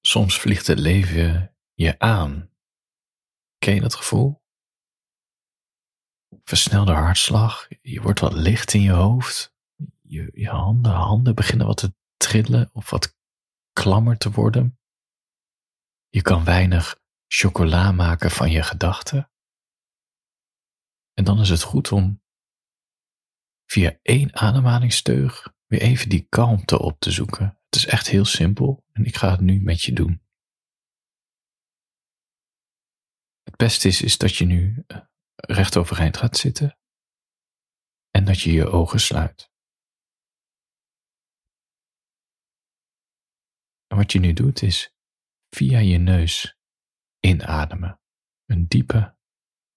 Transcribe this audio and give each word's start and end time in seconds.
soms 0.00 0.38
vliegt 0.38 0.66
het 0.66 0.78
leven 0.78 1.56
je 1.74 1.98
aan. 1.98 2.50
Ken 3.58 3.74
je 3.74 3.80
dat 3.80 3.94
gevoel? 3.94 4.42
Versnelde 6.44 6.92
hartslag, 6.92 7.68
je 7.82 8.02
wordt 8.02 8.20
wat 8.20 8.32
licht 8.32 8.74
in 8.74 8.80
je 8.80 8.90
hoofd, 8.90 9.54
je, 10.02 10.30
je 10.34 10.48
handen, 10.48 10.92
handen 10.92 11.34
beginnen 11.34 11.66
wat 11.66 11.76
te 11.76 11.94
trillen 12.16 12.70
of 12.72 12.90
wat 12.90 13.16
klammer 13.72 14.18
te 14.18 14.30
worden. 14.30 14.78
Je 16.08 16.22
kan 16.22 16.44
weinig 16.44 17.00
chocola 17.26 17.92
maken 17.92 18.30
van 18.30 18.50
je 18.50 18.62
gedachten. 18.62 19.30
En 21.12 21.24
dan 21.24 21.40
is 21.40 21.48
het 21.48 21.62
goed 21.62 21.92
om 21.92 22.22
via 23.66 23.98
één 24.02 24.34
ademhalingsteug 24.34 25.52
weer 25.66 25.80
even 25.80 26.08
die 26.08 26.26
kalmte 26.28 26.78
op 26.78 26.98
te 26.98 27.10
zoeken. 27.10 27.58
Het 27.74 27.82
is 27.82 27.88
echt 27.88 28.08
heel 28.08 28.24
simpel 28.24 28.84
en 28.92 29.04
ik 29.04 29.16
ga 29.16 29.30
het 29.30 29.40
nu 29.40 29.60
met 29.60 29.82
je 29.82 29.92
doen. 29.92 30.22
Het 33.42 33.56
beste 33.56 33.88
is, 33.88 34.02
is 34.02 34.18
dat 34.18 34.36
je 34.36 34.44
nu 34.44 34.84
eh, 34.86 35.00
recht 35.34 35.76
overeind 35.76 36.16
gaat 36.16 36.36
zitten 36.36 36.78
en 38.10 38.24
dat 38.24 38.40
je 38.40 38.52
je 38.52 38.66
ogen 38.66 39.00
sluit. 39.00 39.52
En 43.86 43.96
wat 43.96 44.12
je 44.12 44.18
nu 44.18 44.32
doet 44.32 44.62
is 44.62 44.94
via 45.50 45.78
je 45.78 45.98
neus 45.98 46.58
inademen. 47.20 48.00
Een 48.44 48.66
diepe 48.66 49.16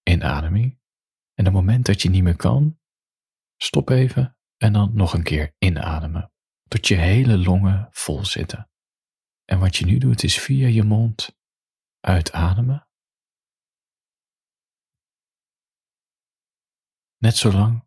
inademing. 0.02 0.80
En 1.34 1.46
op 1.46 1.52
het 1.52 1.52
moment 1.52 1.86
dat 1.86 2.02
je 2.02 2.10
niet 2.10 2.22
meer 2.22 2.36
kan, 2.36 2.80
stop 3.56 3.88
even 3.88 4.38
en 4.56 4.72
dan 4.72 4.94
nog 4.94 5.12
een 5.12 5.22
keer 5.22 5.54
inademen. 5.58 6.32
Tot 6.68 6.86
je 6.86 6.94
hele 6.94 7.38
longen 7.38 7.88
vol 7.90 8.24
zitten. 8.24 8.70
En 9.44 9.58
wat 9.58 9.76
je 9.76 9.84
nu 9.84 9.98
doet 9.98 10.22
is 10.22 10.38
via 10.38 10.66
je 10.66 10.82
mond 10.82 11.38
uitademen. 12.00 12.88
Net 17.16 17.36
zolang 17.36 17.86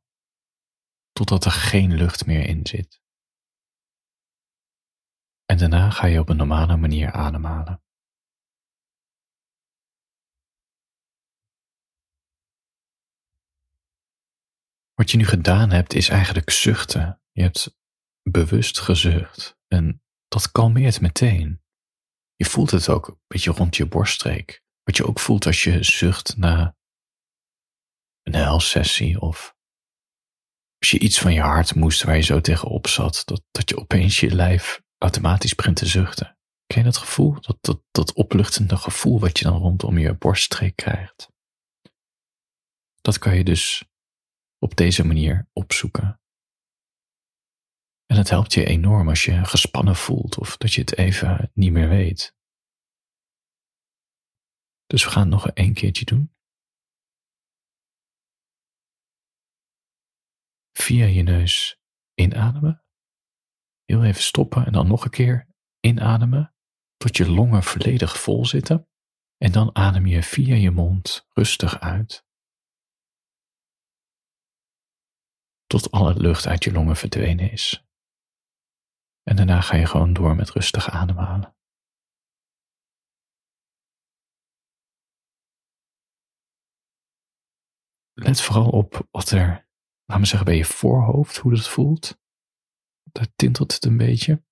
totdat 1.12 1.46
er 1.46 1.52
geen 1.52 1.94
lucht 1.94 2.26
meer 2.26 2.46
in 2.48 2.66
zit. 2.66 3.02
En 5.46 5.58
daarna 5.58 5.90
ga 5.90 6.08
je 6.08 6.20
op 6.20 6.30
een 6.30 6.38
normale 6.38 6.78
manier 6.78 7.12
ademhalen. 7.12 7.84
Wat 14.94 15.12
je 15.12 15.18
nu 15.18 15.26
gedaan 15.26 15.70
hebt 15.70 15.94
is 15.94 16.10
eigenlijk 16.10 16.50
zuchten. 16.50 17.22
Je 17.32 17.42
hebt 17.42 17.81
bewust 18.24 18.80
gezucht 18.80 19.58
en 19.68 20.04
dat 20.28 20.52
kalmeert 20.52 21.02
meteen. 21.02 21.62
Je 22.36 22.46
voelt 22.46 22.72
het 22.72 22.90
ook 22.90 23.08
een 23.08 23.20
beetje 23.28 23.52
rond 23.52 23.76
je 23.76 23.86
borststreek. 23.86 24.64
Wat 24.84 24.98
je 24.98 25.06
ook 25.06 25.20
voelt 25.20 25.46
als 25.46 25.64
je 25.64 25.84
zucht 25.84 26.38
na 26.38 26.76
een 28.22 28.36
helsessie 28.36 29.22
of 29.22 29.56
als 30.78 30.92
je 30.92 31.00
iets 31.00 31.20
van 31.20 31.34
je 31.34 31.42
hart 31.42 31.76
moest 31.76 32.04
waar 32.04 32.16
je 32.16 32.22
zo 32.22 32.42
tegenop 32.42 32.88
zat, 32.88 33.22
dat, 33.26 33.44
dat 33.52 33.70
je 33.70 33.78
opeens 33.78 34.20
je 34.20 34.36
lijf 34.36 34.82
automatisch 34.98 35.56
begint 35.56 35.76
te 35.76 35.86
zuchten. 35.86 36.38
Ken 36.66 36.78
je 36.78 36.84
dat 36.84 36.98
gevoel? 36.98 37.42
Dat, 37.42 37.58
dat, 37.62 37.84
dat 37.92 38.14
opluchtende 38.14 38.78
gevoel 38.78 39.20
wat 39.20 39.40
je 39.40 39.46
dan 39.46 39.58
rondom 39.58 39.98
je 39.98 40.14
borststreek 40.14 40.76
krijgt. 40.76 41.32
Dat 43.02 43.20
kan 43.20 43.36
je 43.36 43.44
dus 43.44 43.84
op 44.60 44.76
deze 44.76 45.06
manier 45.06 45.50
opzoeken. 45.54 46.21
En 48.12 48.18
het 48.18 48.30
helpt 48.30 48.54
je 48.54 48.66
enorm 48.66 49.10
als 49.10 49.26
je 49.26 49.46
gespannen 49.46 49.96
voelt 49.96 50.38
of 50.38 50.58
dat 50.58 50.74
je 50.74 50.82
het 50.82 50.98
even 50.98 51.52
niet 51.54 51.72
meer 51.72 51.90
weet. 51.90 52.36
Dus 54.86 55.04
we 55.04 55.10
gaan 55.10 55.22
het 55.22 55.32
nog 55.32 55.52
een 55.54 55.74
keertje 55.74 56.06
doen. 56.06 56.36
Via 60.72 61.06
je 61.06 61.22
neus 61.22 61.82
inademen. 62.14 62.84
Heel 63.86 64.04
even 64.04 64.22
stoppen 64.22 64.66
en 64.66 64.72
dan 64.72 64.88
nog 64.88 65.04
een 65.04 65.10
keer 65.10 65.48
inademen 65.80 66.56
tot 66.98 67.18
je 67.18 67.30
longen 67.30 67.64
volledig 67.64 68.22
vol 68.22 68.46
zitten. 68.46 68.88
En 69.38 69.52
dan 69.52 69.76
adem 69.76 70.06
je 70.06 70.24
via 70.24 70.56
je 70.56 70.72
mond 70.72 71.28
rustig 71.30 71.80
uit. 71.80 72.26
Tot 75.66 75.92
alle 75.92 76.14
lucht 76.14 76.48
uit 76.48 76.64
je 76.64 76.72
longen 76.72 76.96
verdwenen 76.96 77.52
is. 77.52 77.90
En 79.24 79.36
daarna 79.36 79.62
ga 79.62 79.76
je 79.76 79.86
gewoon 79.86 80.14
door 80.14 80.36
met 80.36 80.50
rustig 80.50 80.90
ademhalen. 80.90 81.56
Let 88.14 88.42
vooral 88.42 88.70
op 88.70 89.08
wat 89.12 89.30
er, 89.30 89.48
laten 90.06 90.24
we 90.24 90.26
zeggen, 90.26 90.46
bij 90.46 90.58
je 90.58 90.66
voorhoofd, 90.66 91.38
hoe 91.38 91.56
dat 91.56 91.70
voelt. 91.70 92.20
Daar 93.12 93.34
tintelt 93.36 93.74
het 93.74 93.86
een 93.86 93.98
beetje. 93.98 94.44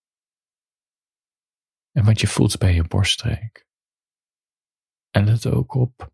En 1.91 2.06
wat 2.06 2.19
je 2.19 2.28
voelt 2.28 2.58
bij 2.58 2.74
je 2.74 2.88
borststreek. 2.88 3.68
En 5.09 5.25
let 5.25 5.46
ook 5.46 5.74
op 5.74 6.13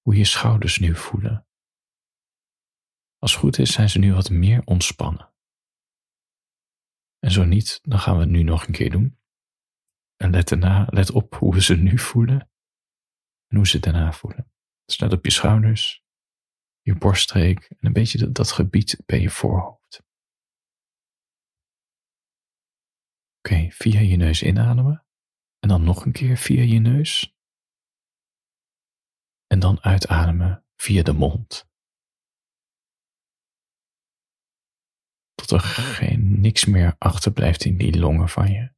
hoe 0.00 0.16
je 0.16 0.24
schouders 0.24 0.78
nu 0.78 0.94
voelen. 0.94 1.46
Als 3.18 3.32
het 3.32 3.40
goed 3.40 3.58
is, 3.58 3.72
zijn 3.72 3.88
ze 3.88 3.98
nu 3.98 4.14
wat 4.14 4.30
meer 4.30 4.62
ontspannen. 4.64 5.33
En 7.24 7.30
zo 7.30 7.44
niet, 7.44 7.80
dan 7.82 7.98
gaan 7.98 8.14
we 8.14 8.20
het 8.20 8.30
nu 8.30 8.42
nog 8.42 8.66
een 8.66 8.72
keer 8.72 8.90
doen. 8.90 9.18
En 10.16 10.30
let, 10.30 10.48
daarna, 10.48 10.86
let 10.90 11.10
op 11.10 11.34
hoe 11.34 11.54
we 11.54 11.62
ze 11.62 11.76
nu 11.76 11.98
voelen 11.98 12.50
en 13.46 13.56
hoe 13.56 13.66
ze 13.66 13.78
daarna 13.78 14.12
voelen. 14.12 14.52
Dus 14.84 14.98
let 14.98 15.12
op 15.12 15.24
je 15.24 15.30
schouders, 15.30 16.04
je 16.80 16.94
borststreek 16.94 17.64
en 17.70 17.86
een 17.86 17.92
beetje 17.92 18.18
dat, 18.18 18.34
dat 18.34 18.52
gebied 18.52 19.02
bij 19.06 19.20
je 19.20 19.30
voorhoofd. 19.30 20.02
Oké, 23.38 23.70
via 23.70 24.00
je 24.00 24.16
neus 24.16 24.42
inademen. 24.42 25.06
En 25.58 25.68
dan 25.68 25.84
nog 25.84 26.04
een 26.04 26.12
keer 26.12 26.36
via 26.36 26.62
je 26.62 26.78
neus. 26.78 27.36
En 29.46 29.58
dan 29.58 29.82
uitademen 29.82 30.64
via 30.76 31.02
de 31.02 31.12
mond. 31.12 31.68
Tot 35.34 35.50
er 35.50 35.60
geen 35.60 36.23
niks 36.44 36.64
meer 36.64 36.96
achterblijft 36.98 37.64
in 37.64 37.76
die 37.76 37.98
longen 37.98 38.28
van 38.28 38.50
je. 38.52 38.72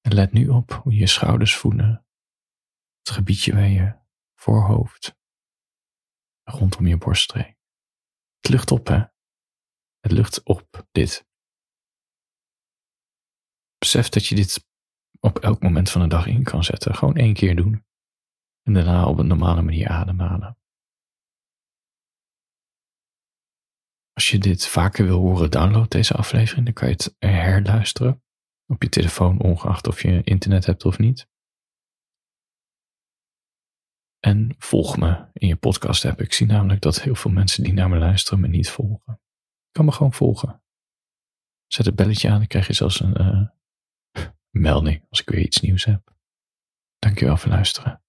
En 0.00 0.14
let 0.14 0.32
nu 0.32 0.48
op 0.48 0.70
hoe 0.70 0.94
je 0.94 1.06
schouders 1.06 1.56
voelen. 1.56 2.06
Het 2.98 3.10
gebiedje 3.10 3.52
bij 3.52 3.70
je 3.70 3.98
voorhoofd. 4.34 5.16
Rondom 6.42 6.86
je 6.86 6.96
borststreek. 6.96 7.56
Het 8.36 8.48
lucht 8.48 8.70
op, 8.70 8.86
hè? 8.86 9.04
Het 9.98 10.12
lucht 10.12 10.42
op, 10.42 10.86
dit. 10.92 11.26
Besef 13.78 14.08
dat 14.08 14.26
je 14.26 14.34
dit 14.34 14.66
op 15.20 15.38
elk 15.38 15.62
moment 15.62 15.90
van 15.90 16.00
de 16.00 16.08
dag 16.08 16.26
in 16.26 16.42
kan 16.42 16.64
zetten. 16.64 16.94
Gewoon 16.94 17.16
één 17.16 17.34
keer 17.34 17.56
doen. 17.56 17.86
En 18.62 18.72
daarna 18.72 19.06
op 19.06 19.18
een 19.18 19.26
normale 19.26 19.62
manier 19.62 19.88
ademhalen. 19.88 20.57
Als 24.18 24.30
je 24.30 24.38
dit 24.38 24.66
vaker 24.66 25.04
wil 25.04 25.18
horen, 25.18 25.50
download 25.50 25.90
deze 25.90 26.14
aflevering. 26.14 26.64
Dan 26.64 26.74
kan 26.74 26.88
je 26.88 26.94
het 26.94 27.14
herluisteren 27.18 28.22
op 28.66 28.82
je 28.82 28.88
telefoon, 28.88 29.40
ongeacht 29.40 29.86
of 29.86 30.02
je 30.02 30.22
internet 30.22 30.66
hebt 30.66 30.84
of 30.84 30.98
niet. 30.98 31.28
En 34.18 34.54
volg 34.58 34.96
me 34.96 35.26
in 35.32 35.48
je 35.48 35.56
podcast 35.56 36.04
app. 36.04 36.20
Ik 36.20 36.32
zie 36.32 36.46
namelijk 36.46 36.80
dat 36.80 37.02
heel 37.02 37.14
veel 37.14 37.30
mensen 37.30 37.62
die 37.62 37.72
naar 37.72 37.88
me 37.88 37.98
luisteren 37.98 38.40
me 38.40 38.48
niet 38.48 38.70
volgen. 38.70 39.20
Kan 39.70 39.84
me 39.84 39.92
gewoon 39.92 40.12
volgen. 40.12 40.62
Zet 41.66 41.86
het 41.86 41.96
belletje 41.96 42.30
aan, 42.30 42.38
dan 42.38 42.46
krijg 42.46 42.66
je 42.66 42.72
zelfs 42.72 43.00
een 43.00 43.20
uh, 43.20 43.48
melding 44.50 45.04
als 45.08 45.20
ik 45.20 45.28
weer 45.28 45.40
iets 45.40 45.60
nieuws 45.60 45.84
heb. 45.84 46.14
Dankjewel 46.98 47.36
voor 47.36 47.50
luisteren. 47.50 48.02